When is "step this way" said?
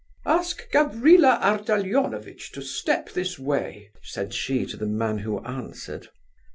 2.63-3.91